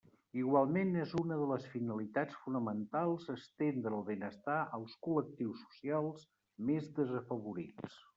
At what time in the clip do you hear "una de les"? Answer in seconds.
1.21-1.65